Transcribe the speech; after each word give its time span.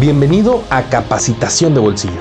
Bienvenido 0.00 0.64
a 0.70 0.82
Capacitación 0.82 1.72
de 1.72 1.78
Bolsillo. 1.78 2.20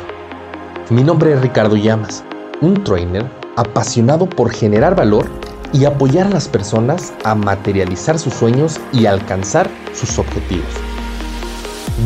Mi 0.91 1.03
nombre 1.03 1.33
es 1.33 1.41
Ricardo 1.41 1.75
Llamas, 1.75 2.23
un 2.61 2.83
trainer 2.83 3.27
apasionado 3.55 4.29
por 4.29 4.53
generar 4.53 4.95
valor 4.95 5.25
y 5.73 5.85
apoyar 5.85 6.27
a 6.27 6.29
las 6.29 6.47
personas 6.47 7.13
a 7.23 7.33
materializar 7.33 8.19
sus 8.19 8.35
sueños 8.35 8.79
y 8.91 9.07
alcanzar 9.07 9.71
sus 9.95 10.19
objetivos. 10.19 10.69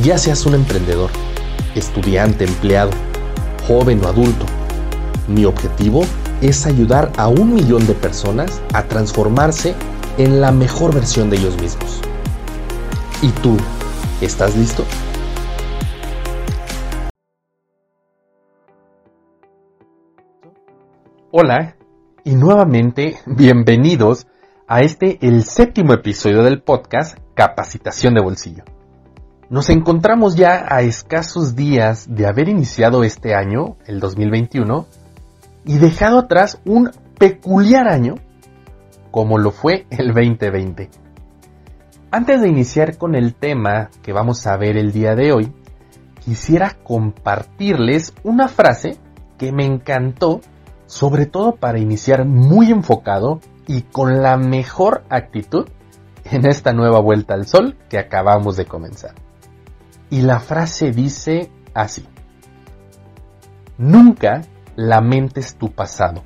Ya 0.02 0.18
seas 0.18 0.46
un 0.46 0.56
emprendedor, 0.56 1.10
estudiante, 1.76 2.46
empleado, 2.46 2.92
joven 3.68 4.02
o 4.06 4.08
adulto, 4.08 4.46
mi 5.28 5.44
objetivo 5.44 6.06
es 6.40 6.66
ayudar 6.66 7.12
a 7.18 7.28
un 7.28 7.54
millón 7.54 7.86
de 7.88 7.94
personas 7.94 8.62
a 8.72 8.84
transformarse 8.84 9.76
en 10.18 10.40
la 10.40 10.54
mejor 10.54 10.94
versión 10.94 11.30
de 11.30 11.36
ellos 11.36 11.62
mismos. 11.62 12.00
¿Y 13.22 13.28
tú, 13.42 13.58
estás 14.22 14.56
listo? 14.56 14.86
Hola 21.30 21.76
y 22.24 22.36
nuevamente 22.36 23.18
bienvenidos 23.26 24.28
a 24.66 24.80
este 24.80 25.18
el 25.28 25.44
séptimo 25.44 25.94
episodio 25.94 26.42
del 26.42 26.62
podcast 26.62 27.18
Capacitación 27.34 28.14
de 28.14 28.22
Bolsillo. 28.22 28.64
Nos 29.50 29.70
encontramos 29.70 30.38
ya 30.38 30.66
a 30.70 30.84
escasos 30.84 31.54
días 31.54 32.08
de 32.16 32.28
haber 32.28 32.48
iniciado 32.48 33.04
este 33.04 33.36
año, 33.36 33.76
el 33.88 34.00
2021, 34.00 34.86
y 35.66 35.78
dejado 35.80 36.20
atrás 36.20 36.62
un 36.64 36.92
peculiar 37.20 37.90
año 37.90 38.16
como 39.12 39.38
lo 39.38 39.52
fue 39.52 39.86
el 39.90 40.14
2020. 40.14 40.90
Antes 42.10 42.42
de 42.42 42.48
iniciar 42.48 42.98
con 42.98 43.16
el 43.16 43.36
tema 43.36 43.90
que 44.02 44.14
vamos 44.14 44.48
a 44.48 44.56
ver 44.56 44.78
el 44.78 44.94
día 44.94 45.14
de 45.14 45.34
hoy, 45.34 45.52
quisiera 46.24 46.78
compartirles 46.86 48.14
una 48.24 48.48
frase 48.48 48.98
que 49.38 49.52
me 49.52 49.66
encantó, 49.66 50.40
sobre 50.88 51.26
todo 51.26 51.56
para 51.56 51.80
iniciar 51.80 52.26
muy 52.26 52.72
enfocado 52.72 53.40
y 53.68 53.84
con 53.84 54.24
la 54.24 54.38
mejor 54.38 55.04
actitud 55.10 55.68
en 56.24 56.46
esta 56.46 56.74
nueva 56.74 57.00
vuelta 57.00 57.36
al 57.36 57.46
sol 57.46 57.78
que 57.90 58.00
acabamos 58.00 58.58
de 58.58 58.66
comenzar. 58.66 59.14
Y 60.10 60.22
la 60.22 60.40
frase 60.40 60.92
dice 60.92 61.52
así. 61.74 62.08
Nunca 63.78 64.42
lamentes 64.76 65.56
tu 65.56 65.72
pasado. 65.72 66.24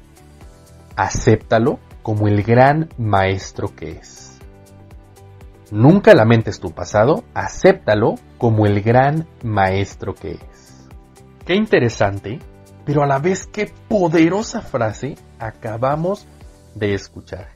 Acéptalo 0.95 1.79
como 2.03 2.27
el 2.27 2.43
gran 2.43 2.89
maestro 2.97 3.75
que 3.75 3.91
es. 3.91 4.37
Nunca 5.71 6.13
lamentes 6.13 6.59
tu 6.59 6.71
pasado, 6.71 7.23
acéptalo 7.33 8.15
como 8.37 8.65
el 8.65 8.81
gran 8.81 9.27
maestro 9.41 10.13
que 10.13 10.31
es. 10.31 10.89
Qué 11.45 11.55
interesante, 11.55 12.39
pero 12.85 13.03
a 13.03 13.07
la 13.07 13.19
vez 13.19 13.47
qué 13.47 13.71
poderosa 13.87 14.61
frase 14.61 15.15
acabamos 15.39 16.27
de 16.75 16.93
escuchar. 16.93 17.49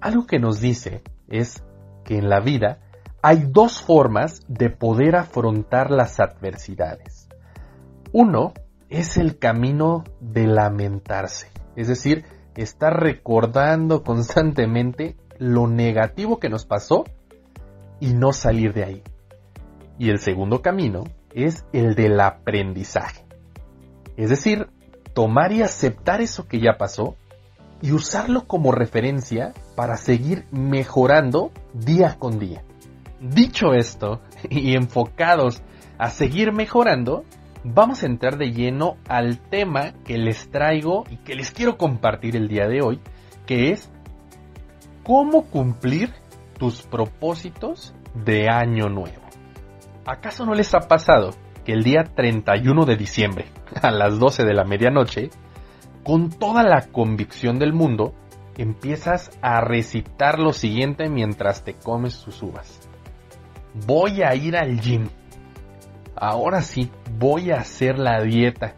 Algo 0.00 0.26
que 0.26 0.38
nos 0.38 0.60
dice 0.60 1.02
es 1.28 1.62
que 2.04 2.18
en 2.18 2.28
la 2.28 2.40
vida 2.40 2.78
hay 3.22 3.44
dos 3.48 3.80
formas 3.80 4.42
de 4.46 4.70
poder 4.70 5.16
afrontar 5.16 5.90
las 5.90 6.20
adversidades. 6.20 7.28
Uno 8.12 8.52
es 8.88 9.16
el 9.16 9.38
camino 9.38 10.04
de 10.20 10.46
lamentarse, 10.46 11.48
es 11.74 11.88
decir, 11.88 12.24
estar 12.54 13.00
recordando 13.00 14.02
constantemente 14.04 15.16
lo 15.38 15.66
negativo 15.66 16.38
que 16.38 16.48
nos 16.48 16.64
pasó 16.66 17.04
y 18.00 18.12
no 18.12 18.32
salir 18.32 18.72
de 18.72 18.84
ahí. 18.84 19.02
Y 19.98 20.10
el 20.10 20.18
segundo 20.18 20.62
camino 20.62 21.04
es 21.34 21.64
el 21.72 21.94
del 21.94 22.20
aprendizaje. 22.20 23.25
Es 24.16 24.30
decir, 24.30 24.68
tomar 25.14 25.52
y 25.52 25.62
aceptar 25.62 26.20
eso 26.20 26.46
que 26.46 26.60
ya 26.60 26.76
pasó 26.78 27.16
y 27.82 27.92
usarlo 27.92 28.46
como 28.46 28.72
referencia 28.72 29.52
para 29.74 29.96
seguir 29.96 30.46
mejorando 30.50 31.52
día 31.74 32.16
con 32.18 32.38
día. 32.38 32.62
Dicho 33.20 33.74
esto, 33.74 34.20
y 34.50 34.74
enfocados 34.74 35.62
a 35.98 36.10
seguir 36.10 36.52
mejorando, 36.52 37.24
vamos 37.64 38.02
a 38.02 38.06
entrar 38.06 38.38
de 38.38 38.52
lleno 38.52 38.96
al 39.08 39.38
tema 39.38 39.92
que 40.04 40.18
les 40.18 40.50
traigo 40.50 41.04
y 41.10 41.16
que 41.18 41.34
les 41.34 41.50
quiero 41.50 41.76
compartir 41.76 42.36
el 42.36 42.48
día 42.48 42.66
de 42.66 42.82
hoy, 42.82 43.00
que 43.46 43.72
es 43.72 43.90
cómo 45.02 45.44
cumplir 45.46 46.12
tus 46.58 46.82
propósitos 46.82 47.94
de 48.24 48.48
año 48.48 48.88
nuevo. 48.88 49.22
¿Acaso 50.06 50.46
no 50.46 50.54
les 50.54 50.72
ha 50.74 50.80
pasado 50.80 51.30
que 51.66 51.72
el 51.72 51.82
día 51.82 52.04
31 52.04 52.86
de 52.86 52.96
diciembre, 52.96 53.46
a 53.82 53.90
las 53.90 54.18
12 54.18 54.44
de 54.44 54.54
la 54.54 54.64
medianoche, 54.64 55.28
con 56.02 56.30
toda 56.30 56.62
la 56.62 56.86
convicción 56.92 57.58
del 57.58 57.74
mundo, 57.74 58.14
empiezas 58.56 59.36
a 59.42 59.60
recitar 59.60 60.38
lo 60.38 60.54
siguiente 60.54 61.10
mientras 61.10 61.64
te 61.64 61.74
comes 61.74 62.22
tus 62.22 62.42
uvas? 62.42 62.88
Voy 63.86 64.22
a 64.22 64.34
ir 64.34 64.56
al 64.56 64.80
gym 64.80 65.08
ahora 66.16 66.62
sí, 66.62 66.90
voy 67.18 67.50
a 67.50 67.58
hacer 67.58 67.98
la 67.98 68.22
dieta. 68.22 68.74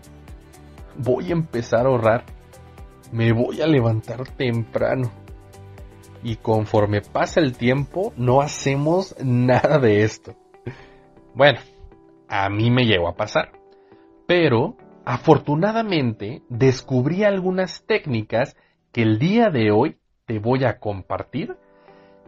Voy 0.97 1.31
a 1.31 1.33
empezar 1.33 1.87
a 1.87 1.91
ahorrar. 1.91 2.25
Me 3.13 3.33
voy 3.33 3.63
a 3.63 3.67
levantar 3.67 4.29
temprano. 4.29 5.11
Y 6.23 6.37
conforme 6.37 7.01
pasa 7.01 7.41
el 7.41 7.57
tiempo, 7.57 8.13
no 8.17 8.41
hacemos 8.41 9.15
nada 9.23 9.79
de 9.79 10.03
esto. 10.03 10.35
Bueno, 11.35 11.61
a 12.29 12.49
mí 12.49 12.71
me 12.71 12.85
llegó 12.85 13.09
a 13.09 13.17
pasar. 13.17 13.53
Pero, 14.27 14.77
afortunadamente, 15.05 16.43
descubrí 16.49 17.25
algunas 17.25 17.85
técnicas 17.87 18.57
que 18.93 19.03
el 19.03 19.19
día 19.19 19.51
de 19.51 19.71
hoy 19.71 19.97
te 20.27 20.39
voy 20.39 20.65
a 20.65 20.79
compartir 20.79 21.57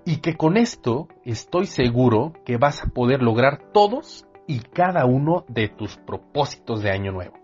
y 0.04 0.16
que 0.16 0.36
con 0.36 0.56
esto 0.56 1.08
estoy 1.24 1.66
seguro 1.66 2.32
que 2.44 2.56
vas 2.56 2.82
a 2.82 2.88
poder 2.88 3.22
lograr 3.22 3.72
todos 3.72 4.26
y 4.46 4.60
cada 4.60 5.04
uno 5.04 5.44
de 5.48 5.68
tus 5.68 5.96
propósitos 5.98 6.82
de 6.82 6.90
año 6.90 7.12
nuevo. 7.12 7.34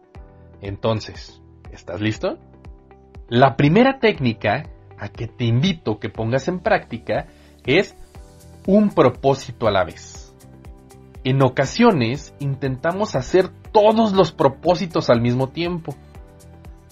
Entonces, 0.61 1.43
¿estás 1.71 2.01
listo? 2.01 2.39
La 3.29 3.57
primera 3.57 3.99
técnica 3.99 4.65
a 4.99 5.09
que 5.09 5.29
te 5.29 5.45
invito 5.45 5.99
que 5.99 6.09
pongas 6.09 6.49
en 6.49 6.61
práctica 6.61 7.27
es 7.65 7.95
un 8.67 8.91
propósito 8.91 9.69
a 9.69 9.71
la 9.71 9.85
vez. 9.85 10.26
En 11.27 11.43
ocasiones 11.43 12.33
intentamos 12.39 13.17
hacer 13.17 13.49
todos 13.73 14.13
los 14.13 14.31
propósitos 14.31 15.11
al 15.11 15.21
mismo 15.21 15.49
tiempo. 15.49 15.93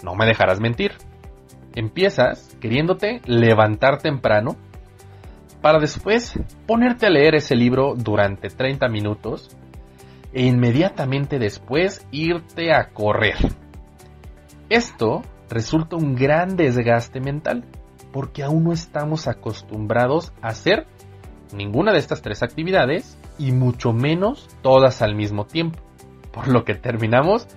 No 0.03 0.13
me 0.13 0.25
dejarás 0.25 0.59
mentir. 0.59 0.91
Empiezas 1.73 2.53
queriéndote 2.59 3.21
levantar 3.27 3.99
temprano 4.01 4.57
para 5.61 5.79
después 5.79 6.37
ponerte 6.67 7.05
a 7.05 7.11
leer 7.11 7.35
ese 7.35 7.55
libro 7.55 7.93
durante 7.95 8.49
30 8.49 8.89
minutos 8.89 9.55
e 10.33 10.45
inmediatamente 10.45 11.39
después 11.39 12.05
irte 12.11 12.73
a 12.73 12.89
correr. 12.89 13.37
Esto 14.67 15.21
resulta 15.49 15.95
un 15.95 16.13
gran 16.13 16.57
desgaste 16.57 17.21
mental 17.21 17.63
porque 18.11 18.43
aún 18.43 18.65
no 18.65 18.73
estamos 18.73 19.29
acostumbrados 19.29 20.33
a 20.41 20.49
hacer 20.49 20.87
ninguna 21.55 21.93
de 21.93 21.99
estas 21.99 22.21
tres 22.21 22.43
actividades 22.43 23.17
y 23.37 23.51
mucho 23.51 23.93
menos 23.93 24.47
todas 24.61 25.01
al 25.01 25.15
mismo 25.15 25.45
tiempo, 25.45 25.79
por 26.31 26.47
lo 26.47 26.63
que 26.63 26.75
terminamos 26.75 27.47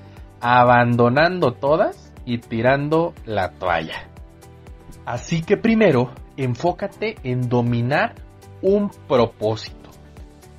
abandonando 0.41 1.53
todas 1.53 2.13
y 2.25 2.39
tirando 2.39 3.15
la 3.25 3.53
toalla. 3.53 4.09
Así 5.05 5.43
que 5.43 5.57
primero, 5.57 6.11
enfócate 6.37 7.17
en 7.23 7.49
dominar 7.49 8.15
un 8.63 8.91
propósito. 9.09 9.91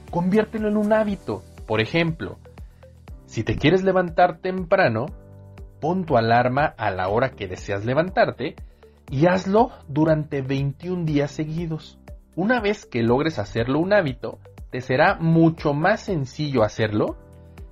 Conviértelo 0.09 0.69
en 0.69 0.77
un 0.77 0.91
hábito 0.91 1.43
por 1.69 1.81
ejemplo, 1.81 2.39
si 3.27 3.43
te 3.43 3.55
quieres 3.55 3.83
levantar 3.83 4.39
temprano, 4.39 5.05
pon 5.79 6.03
tu 6.03 6.17
alarma 6.17 6.65
a 6.65 6.89
la 6.89 7.09
hora 7.09 7.29
que 7.29 7.47
deseas 7.47 7.85
levantarte 7.85 8.55
y 9.07 9.27
hazlo 9.27 9.69
durante 9.87 10.41
21 10.41 11.05
días 11.05 11.29
seguidos. 11.29 11.99
Una 12.35 12.59
vez 12.59 12.87
que 12.87 13.03
logres 13.03 13.37
hacerlo 13.37 13.77
un 13.77 13.93
hábito, 13.93 14.39
te 14.71 14.81
será 14.81 15.15
mucho 15.15 15.73
más 15.73 16.01
sencillo 16.01 16.63
hacerlo 16.63 17.17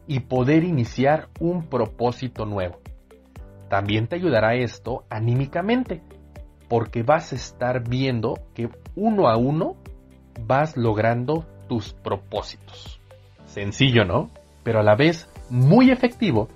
y 0.08 0.22
poder 0.22 0.64
iniciar 0.64 1.28
un 1.40 1.68
propósito 1.68 2.46
nuevo. 2.46 2.80
También 3.70 4.08
te 4.08 4.16
ayudará 4.16 4.56
esto 4.56 5.04
anímicamente, 5.10 6.02
porque 6.70 7.04
vas 7.04 7.34
a 7.34 7.36
estar 7.36 7.88
viendo 7.88 8.36
que 8.54 8.70
uno 8.96 9.28
a 9.28 9.38
uno 9.38 9.76
vas 10.46 10.78
logrando 10.78 11.46
tus 11.68 11.94
propósitos. 11.94 13.00
Sencillo, 13.46 14.06
¿no? 14.06 14.30
Pero 14.64 14.80
a 14.80 14.84
la 14.84 14.96
vez 14.96 15.30
muy 15.50 15.92
efectivo 15.92 16.48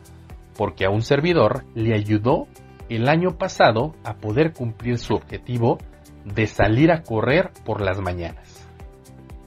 porque 0.58 0.86
a 0.86 0.90
un 0.90 1.02
servidor 1.02 1.64
le 1.76 1.94
ayudó 1.94 2.48
el 2.90 3.08
año 3.08 3.38
pasado 3.38 3.96
a 4.04 4.16
poder 4.16 4.54
cumplir 4.54 4.98
su 4.98 5.14
objetivo 5.14 5.78
de 6.26 6.48
salir 6.48 6.92
a 6.92 7.04
correr 7.04 7.52
por 7.66 7.82
las 7.82 8.00
mañanas. 8.00 8.61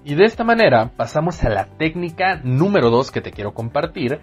Y 0.05 0.15
de 0.17 0.25
esta 0.27 0.45
manera 0.45 0.93
pasamos 0.95 1.43
a 1.45 1.49
la 1.49 1.65
técnica 1.65 2.39
número 2.45 2.91
2 2.91 3.11
que 3.11 3.23
te 3.23 3.31
quiero 3.31 3.55
compartir 3.55 4.21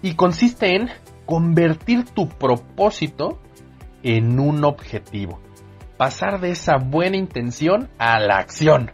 y 0.00 0.14
consiste 0.14 0.76
en 0.76 0.90
convertir 1.26 2.04
tu 2.04 2.28
propósito 2.28 3.40
en 4.04 4.38
un 4.38 4.64
objetivo. 4.64 5.40
Pasar 5.96 6.40
de 6.40 6.50
esa 6.50 6.76
buena 6.76 7.16
intención 7.16 7.88
a 7.98 8.20
la 8.20 8.36
acción. 8.36 8.92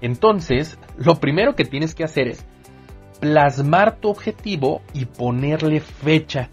Entonces, 0.00 0.78
lo 0.96 1.16
primero 1.16 1.54
que 1.54 1.66
tienes 1.66 1.94
que 1.94 2.04
hacer 2.04 2.28
es 2.28 2.46
plasmar 3.20 3.96
tu 3.96 4.08
objetivo 4.08 4.80
y 4.94 5.04
ponerle 5.04 5.80
fecha. 5.80 6.48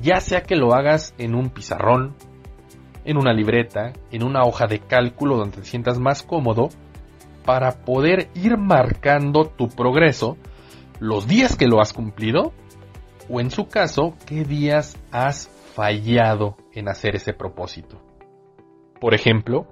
Ya 0.00 0.20
sea 0.20 0.42
que 0.42 0.56
lo 0.56 0.74
hagas 0.74 1.14
en 1.18 1.34
un 1.34 1.50
pizarrón, 1.50 2.14
en 3.04 3.18
una 3.18 3.34
libreta, 3.34 3.92
en 4.10 4.24
una 4.24 4.42
hoja 4.42 4.66
de 4.66 4.78
cálculo 4.78 5.36
donde 5.36 5.58
te 5.58 5.64
sientas 5.64 5.98
más 5.98 6.22
cómodo, 6.22 6.70
para 7.46 7.84
poder 7.84 8.28
ir 8.34 8.58
marcando 8.58 9.46
tu 9.46 9.68
progreso, 9.68 10.36
los 11.00 11.26
días 11.26 11.56
que 11.56 11.66
lo 11.66 11.80
has 11.80 11.92
cumplido, 11.92 12.52
o 13.30 13.40
en 13.40 13.50
su 13.50 13.68
caso, 13.68 14.14
qué 14.26 14.44
días 14.44 14.98
has 15.12 15.48
fallado 15.74 16.56
en 16.72 16.88
hacer 16.88 17.16
ese 17.16 17.32
propósito. 17.32 17.98
Por 19.00 19.14
ejemplo, 19.14 19.66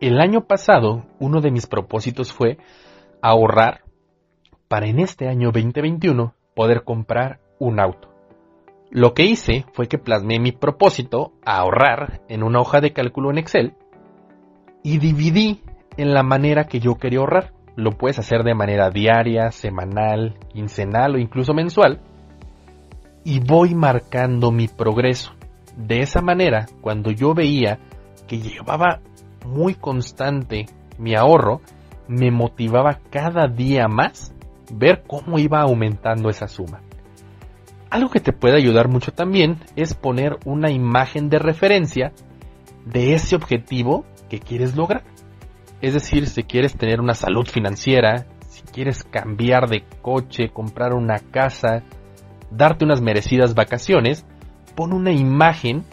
el 0.00 0.20
año 0.20 0.46
pasado 0.46 1.04
uno 1.18 1.40
de 1.40 1.50
mis 1.50 1.66
propósitos 1.66 2.32
fue 2.32 2.58
ahorrar 3.22 3.82
para 4.68 4.86
en 4.86 4.98
este 4.98 5.28
año 5.28 5.50
2021 5.52 6.34
poder 6.54 6.84
comprar 6.84 7.40
un 7.58 7.80
auto. 7.80 8.12
Lo 8.90 9.14
que 9.14 9.24
hice 9.24 9.64
fue 9.72 9.88
que 9.88 9.98
plasmé 9.98 10.38
mi 10.38 10.52
propósito 10.52 11.32
a 11.44 11.58
ahorrar 11.58 12.20
en 12.28 12.42
una 12.42 12.60
hoja 12.60 12.80
de 12.80 12.92
cálculo 12.92 13.30
en 13.30 13.38
Excel 13.38 13.74
y 14.82 14.98
dividí 14.98 15.62
en 15.96 16.14
la 16.14 16.22
manera 16.22 16.64
que 16.64 16.80
yo 16.80 16.96
quería 16.96 17.20
ahorrar. 17.20 17.52
Lo 17.76 17.92
puedes 17.92 18.18
hacer 18.18 18.44
de 18.44 18.54
manera 18.54 18.90
diaria, 18.90 19.50
semanal, 19.50 20.38
quincenal 20.52 21.16
o 21.16 21.18
incluso 21.18 21.54
mensual. 21.54 22.00
Y 23.24 23.40
voy 23.40 23.74
marcando 23.74 24.52
mi 24.52 24.68
progreso. 24.68 25.32
De 25.76 26.00
esa 26.00 26.20
manera, 26.20 26.66
cuando 26.80 27.10
yo 27.10 27.34
veía 27.34 27.78
que 28.28 28.38
llevaba 28.38 29.00
muy 29.44 29.74
constante 29.74 30.66
mi 30.98 31.16
ahorro, 31.16 31.60
me 32.06 32.30
motivaba 32.30 33.00
cada 33.10 33.48
día 33.48 33.88
más 33.88 34.32
ver 34.72 35.02
cómo 35.06 35.38
iba 35.38 35.60
aumentando 35.60 36.28
esa 36.28 36.48
suma. 36.48 36.80
Algo 37.90 38.10
que 38.10 38.20
te 38.20 38.32
puede 38.32 38.56
ayudar 38.56 38.88
mucho 38.88 39.12
también 39.12 39.58
es 39.76 39.94
poner 39.94 40.38
una 40.44 40.70
imagen 40.70 41.28
de 41.28 41.38
referencia 41.38 42.12
de 42.84 43.14
ese 43.14 43.36
objetivo 43.36 44.04
que 44.28 44.40
quieres 44.40 44.74
lograr. 44.76 45.04
Es 45.80 45.94
decir, 45.94 46.26
si 46.26 46.44
quieres 46.44 46.74
tener 46.74 47.00
una 47.00 47.14
salud 47.14 47.46
financiera, 47.46 48.26
si 48.48 48.62
quieres 48.62 49.04
cambiar 49.04 49.68
de 49.68 49.84
coche, 50.02 50.50
comprar 50.50 50.94
una 50.94 51.18
casa, 51.18 51.82
darte 52.50 52.84
unas 52.84 53.00
merecidas 53.00 53.54
vacaciones, 53.54 54.24
pon 54.74 54.92
una 54.92 55.12
imagen 55.12 55.84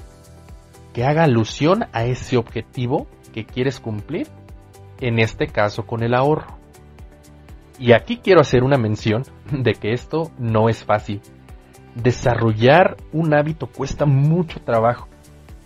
que 0.94 1.04
haga 1.04 1.24
alusión 1.24 1.86
a 1.94 2.06
ese 2.06 2.38
objetivo 2.38 3.08
que 3.34 3.46
quieres 3.46 3.80
cumplir, 3.80 4.28
en 5.00 5.20
este 5.20 5.48
caso 5.48 5.86
con 5.86 6.04
el 6.04 6.14
ahorro. 6.14 6.58
Y 7.80 7.94
aquí 7.94 8.18
quiero 8.18 8.42
hacer 8.42 8.64
una 8.64 8.78
mención 8.78 9.24
de 9.52 9.74
que 9.74 9.94
esto 9.94 10.32
no 10.38 10.70
es 10.70 10.84
fácil. 10.84 11.22
Desarrollar 11.96 12.98
un 13.12 13.34
hábito 13.34 13.68
cuesta 13.68 14.06
mucho 14.06 14.62
trabajo. 14.62 15.08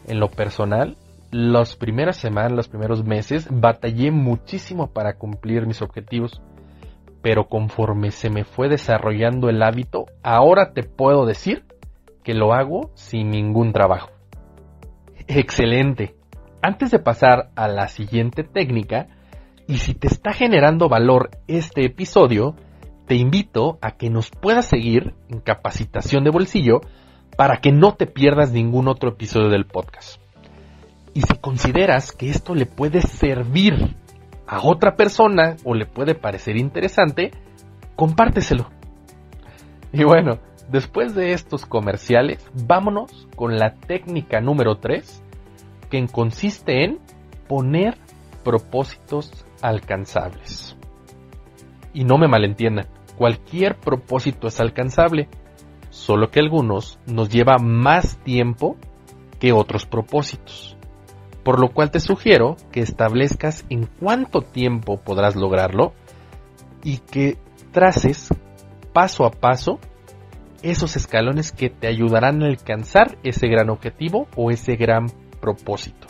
En 0.08 0.20
lo 0.20 0.30
personal, 0.30 0.96
las 1.36 1.76
primeras 1.76 2.16
semanas, 2.16 2.54
los 2.54 2.70
primeros 2.70 3.04
meses, 3.04 3.50
batallé 3.52 4.10
muchísimo 4.10 4.94
para 4.94 5.18
cumplir 5.18 5.68
mis 5.68 5.82
objetivos. 5.82 6.42
Pero 7.22 7.50
conforme 7.50 8.12
se 8.12 8.30
me 8.30 8.46
fue 8.46 8.70
desarrollando 8.70 9.50
el 9.50 9.62
hábito, 9.62 10.06
ahora 10.24 10.72
te 10.72 10.84
puedo 10.84 11.26
decir 11.26 11.66
que 12.24 12.34
lo 12.34 12.54
hago 12.54 12.92
sin 12.94 13.32
ningún 13.32 13.74
trabajo. 13.74 14.12
Excelente. 15.28 16.16
Antes 16.62 16.92
de 16.92 17.00
pasar 17.00 17.50
a 17.58 17.68
la 17.68 17.90
siguiente 17.90 18.46
técnica, 18.46 19.08
y 19.68 19.80
si 19.80 19.94
te 19.94 20.08
está 20.08 20.32
generando 20.32 20.88
valor 20.88 21.32
este 21.48 21.86
episodio, 21.86 22.56
te 23.08 23.16
invito 23.16 23.78
a 23.82 23.98
que 23.98 24.10
nos 24.10 24.30
puedas 24.30 24.68
seguir 24.68 25.16
en 25.28 25.42
Capacitación 25.42 26.24
de 26.24 26.30
Bolsillo 26.30 26.80
para 27.36 27.58
que 27.58 27.74
no 27.74 27.96
te 27.96 28.08
pierdas 28.08 28.54
ningún 28.54 28.88
otro 28.88 29.10
episodio 29.10 29.50
del 29.50 29.66
podcast. 29.66 30.25
Y 31.16 31.22
si 31.22 31.38
consideras 31.40 32.12
que 32.12 32.30
esto 32.30 32.54
le 32.54 32.66
puede 32.66 33.02
servir 33.02 33.96
a 34.46 34.60
otra 34.62 34.98
persona 34.98 35.56
o 35.64 35.74
le 35.74 35.86
puede 35.86 36.14
parecer 36.14 36.58
interesante, 36.58 37.32
compárteselo. 37.96 38.70
Y 39.94 40.04
bueno, 40.04 40.40
después 40.70 41.16
de 41.16 41.32
estos 41.32 41.66
comerciales, 41.66 42.46
vámonos 42.68 43.30
con 43.38 43.56
la 43.56 43.76
técnica 43.76 44.42
número 44.42 44.76
3, 44.76 45.24
que 45.90 46.06
consiste 46.08 46.84
en 46.84 47.00
poner 47.48 47.98
propósitos 48.44 49.46
alcanzables. 49.62 50.76
Y 51.94 52.04
no 52.04 52.18
me 52.18 52.28
malentiendan, 52.28 52.88
cualquier 53.16 53.78
propósito 53.78 54.48
es 54.48 54.60
alcanzable, 54.60 55.30
solo 55.92 56.30
que 56.30 56.42
algunos 56.42 57.00
nos 57.06 57.30
lleva 57.30 57.58
más 57.58 58.18
tiempo 58.26 58.76
que 59.40 59.54
otros 59.54 59.86
propósitos 59.86 60.75
por 61.46 61.60
lo 61.60 61.70
cual 61.70 61.92
te 61.92 62.00
sugiero 62.00 62.58
que 62.72 62.80
establezcas 62.80 63.66
en 63.70 63.86
cuánto 63.86 64.42
tiempo 64.42 64.98
podrás 64.98 65.36
lograrlo 65.36 65.94
y 66.84 66.98
que 66.98 67.38
traces 67.72 68.34
paso 68.94 69.26
a 69.26 69.30
paso 69.32 69.80
esos 70.64 70.96
escalones 70.96 71.52
que 71.52 71.70
te 71.70 71.86
ayudarán 71.86 72.42
a 72.42 72.48
alcanzar 72.48 73.20
ese 73.22 73.48
gran 73.48 73.70
objetivo 73.70 74.28
o 74.36 74.50
ese 74.50 74.76
gran 74.76 75.06
propósito. 75.40 76.08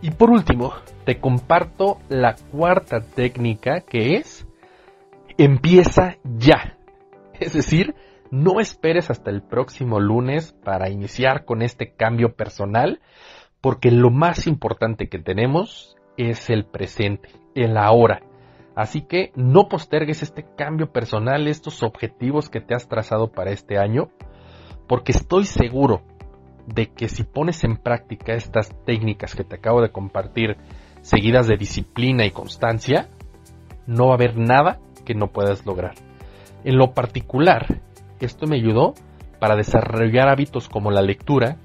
Y 0.00 0.10
por 0.10 0.30
último, 0.30 0.72
te 1.04 1.20
comparto 1.20 1.98
la 2.08 2.34
cuarta 2.50 3.00
técnica 3.00 3.82
que 3.82 4.16
es 4.16 4.46
empieza 5.36 6.16
ya. 6.24 6.78
Es 7.38 7.52
decir, 7.52 7.94
no 8.30 8.58
esperes 8.58 9.10
hasta 9.10 9.30
el 9.30 9.42
próximo 9.42 10.00
lunes 10.00 10.54
para 10.64 10.88
iniciar 10.88 11.44
con 11.44 11.60
este 11.60 11.92
cambio 11.92 12.34
personal, 12.34 13.00
porque 13.64 13.90
lo 13.90 14.10
más 14.10 14.46
importante 14.46 15.08
que 15.08 15.18
tenemos 15.18 15.96
es 16.18 16.50
el 16.50 16.66
presente, 16.66 17.30
el 17.54 17.78
ahora. 17.78 18.20
Así 18.76 19.00
que 19.00 19.32
no 19.36 19.70
postergues 19.70 20.22
este 20.22 20.44
cambio 20.54 20.92
personal, 20.92 21.48
estos 21.48 21.82
objetivos 21.82 22.50
que 22.50 22.60
te 22.60 22.74
has 22.74 22.88
trazado 22.88 23.32
para 23.32 23.52
este 23.52 23.78
año, 23.78 24.10
porque 24.86 25.12
estoy 25.12 25.46
seguro 25.46 26.02
de 26.66 26.92
que 26.92 27.08
si 27.08 27.22
pones 27.22 27.64
en 27.64 27.78
práctica 27.78 28.34
estas 28.34 28.68
técnicas 28.84 29.34
que 29.34 29.44
te 29.44 29.56
acabo 29.56 29.80
de 29.80 29.90
compartir, 29.90 30.58
seguidas 31.00 31.46
de 31.46 31.56
disciplina 31.56 32.26
y 32.26 32.32
constancia, 32.32 33.08
no 33.86 34.08
va 34.08 34.10
a 34.10 34.16
haber 34.16 34.36
nada 34.36 34.78
que 35.06 35.14
no 35.14 35.28
puedas 35.28 35.64
lograr. 35.64 35.94
En 36.64 36.76
lo 36.76 36.92
particular, 36.92 37.80
esto 38.20 38.46
me 38.46 38.56
ayudó 38.56 38.92
para 39.40 39.56
desarrollar 39.56 40.28
hábitos 40.28 40.68
como 40.68 40.90
la 40.90 41.00
lectura, 41.00 41.56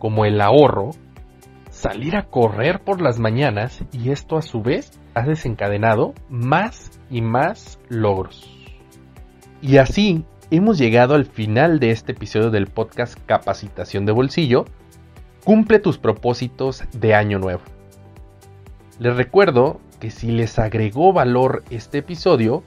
como 0.00 0.24
el 0.24 0.40
ahorro, 0.40 0.90
salir 1.70 2.16
a 2.16 2.24
correr 2.24 2.80
por 2.80 3.00
las 3.00 3.20
mañanas 3.20 3.84
y 3.92 4.10
esto 4.10 4.36
a 4.36 4.42
su 4.42 4.62
vez 4.62 4.98
ha 5.14 5.22
desencadenado 5.22 6.14
más 6.28 7.00
y 7.10 7.20
más 7.20 7.78
logros. 7.88 8.50
Y 9.62 9.76
así 9.76 10.24
hemos 10.50 10.78
llegado 10.78 11.14
al 11.14 11.26
final 11.26 11.78
de 11.78 11.90
este 11.90 12.12
episodio 12.12 12.50
del 12.50 12.66
podcast 12.66 13.18
Capacitación 13.26 14.06
de 14.06 14.12
Bolsillo. 14.12 14.64
Cumple 15.44 15.78
tus 15.78 15.98
propósitos 15.98 16.82
de 16.92 17.14
año 17.14 17.38
nuevo. 17.38 17.62
Les 18.98 19.14
recuerdo 19.14 19.80
que 20.00 20.10
si 20.10 20.32
les 20.32 20.58
agregó 20.58 21.12
valor 21.12 21.62
este 21.70 21.98
episodio, 21.98 22.62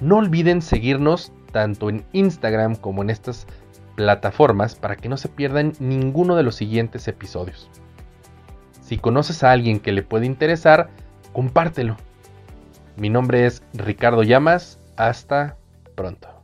no 0.00 0.16
olviden 0.16 0.62
seguirnos 0.62 1.32
tanto 1.52 1.90
en 1.90 2.04
Instagram 2.12 2.74
como 2.74 3.02
en 3.02 3.10
estas 3.10 3.46
plataformas 3.94 4.74
para 4.74 4.96
que 4.96 5.08
no 5.08 5.16
se 5.16 5.28
pierdan 5.28 5.72
ninguno 5.78 6.36
de 6.36 6.42
los 6.42 6.56
siguientes 6.56 7.08
episodios. 7.08 7.70
Si 8.80 8.98
conoces 8.98 9.42
a 9.42 9.52
alguien 9.52 9.80
que 9.80 9.92
le 9.92 10.02
puede 10.02 10.26
interesar, 10.26 10.90
compártelo. 11.32 11.96
Mi 12.96 13.08
nombre 13.08 13.46
es 13.46 13.62
Ricardo 13.72 14.22
Llamas. 14.22 14.78
Hasta 14.96 15.56
pronto. 15.94 16.41